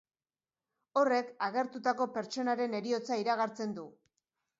Horrek 1.01 1.27
agertutako 1.47 2.07
pertsonaren 2.15 2.73
heriotza 2.79 3.19
iragartzen 3.25 3.77
du. 3.77 3.85